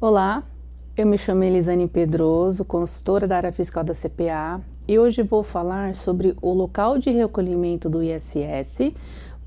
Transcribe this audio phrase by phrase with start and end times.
[0.00, 0.44] Olá,
[0.96, 5.92] eu me chamo Elisane Pedroso, consultora da área fiscal da CPA, e hoje vou falar
[5.92, 8.92] sobre o local de recolhimento do ISS,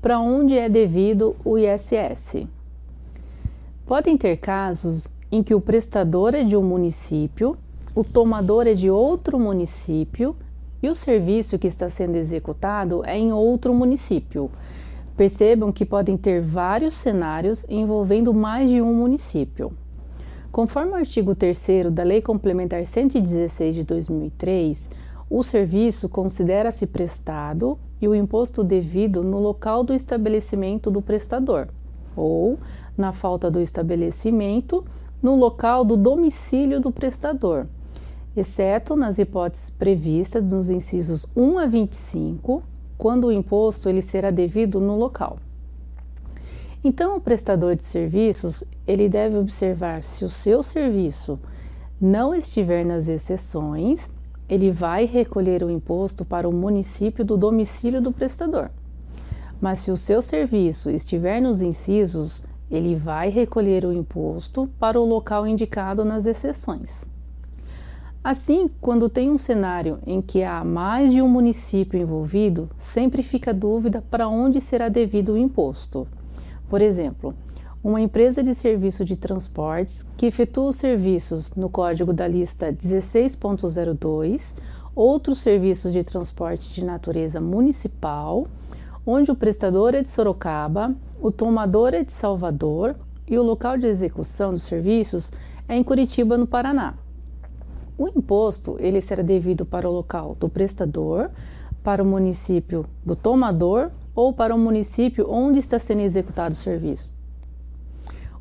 [0.02, 2.46] para onde é devido o ISS.
[3.86, 7.56] Podem ter casos em que o prestador é de um município,
[7.94, 10.36] o tomador é de outro município
[10.82, 14.50] e o serviço que está sendo executado é em outro município.
[15.16, 19.72] Percebam que podem ter vários cenários envolvendo mais de um município.
[20.52, 24.90] Conforme o artigo 3 da Lei Complementar 116 de 2003,
[25.30, 31.68] o serviço considera-se prestado e o imposto devido no local do estabelecimento do prestador,
[32.14, 32.58] ou,
[32.98, 34.84] na falta do estabelecimento,
[35.22, 37.66] no local do domicílio do prestador,
[38.36, 42.62] exceto nas hipóteses previstas nos incisos 1 a 25,
[42.98, 45.38] quando o imposto ele será devido no local.
[46.84, 51.38] Então, o prestador de serviços, ele deve observar se o seu serviço
[52.00, 54.10] não estiver nas exceções,
[54.48, 58.68] ele vai recolher o imposto para o município do domicílio do prestador.
[59.60, 65.04] Mas se o seu serviço estiver nos incisos, ele vai recolher o imposto para o
[65.04, 67.06] local indicado nas exceções.
[68.24, 73.54] Assim, quando tem um cenário em que há mais de um município envolvido, sempre fica
[73.54, 76.08] dúvida para onde será devido o imposto.
[76.72, 77.34] Por exemplo,
[77.84, 84.54] uma empresa de serviço de transportes que efetua os serviços no código da lista 16.02,
[84.96, 88.46] outros serviços de transporte de natureza municipal,
[89.04, 92.96] onde o prestador é de Sorocaba, o tomador é de Salvador
[93.28, 95.30] e o local de execução dos serviços
[95.68, 96.94] é em Curitiba, no Paraná.
[97.98, 101.28] O imposto ele será devido para o local do prestador,
[101.82, 107.10] para o município do tomador ou para o município onde está sendo executado o serviço.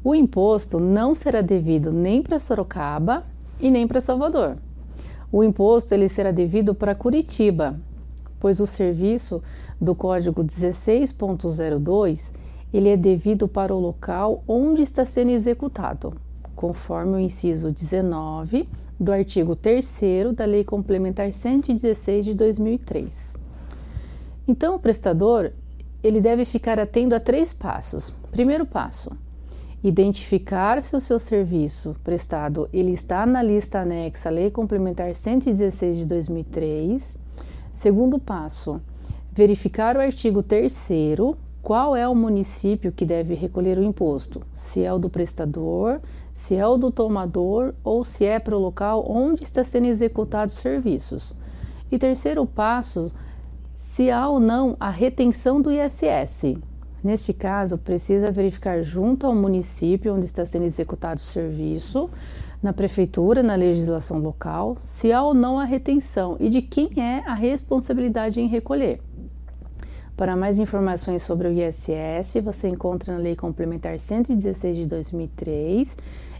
[0.04, 3.24] O imposto não será devido nem para Sorocaba
[3.60, 4.58] e nem para Salvador.
[5.32, 7.80] O imposto ele será devido para Curitiba,
[8.40, 9.42] pois o serviço
[9.80, 12.34] do código 16.02
[12.74, 16.14] ele é devido para o local onde está sendo executado,
[16.56, 18.68] conforme o inciso 19
[19.00, 20.02] do artigo 3
[20.36, 23.38] da Lei Complementar 116 de 2003.
[24.48, 25.52] Então, o prestador
[26.04, 28.14] ele deve ficar atento a três passos.
[28.32, 29.12] Primeiro passo:
[29.84, 35.98] identificar se o seu serviço prestado ele está na lista anexa à Lei Complementar 116
[35.98, 37.20] de 2003.
[37.74, 38.82] Segundo passo:
[39.32, 40.74] verificar o artigo 3
[41.62, 46.00] qual é o município que deve recolher o imposto, se é o do prestador,
[46.34, 50.50] se é o do tomador ou se é para o local onde está sendo executado
[50.50, 51.36] os serviços.
[51.92, 53.14] E terceiro passo,
[53.82, 56.56] se há ou não a retenção do ISS.
[57.04, 62.08] Neste caso, precisa verificar junto ao município onde está sendo executado o serviço,
[62.62, 67.24] na prefeitura, na legislação local, se há ou não a retenção e de quem é
[67.26, 69.02] a responsabilidade em recolher.
[70.16, 75.98] Para mais informações sobre o ISS, você encontra na Lei Complementar 116 de 2003.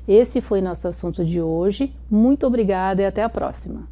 [0.08, 1.94] Esse foi nosso assunto de hoje.
[2.10, 3.88] Muito obrigada e até a próxima.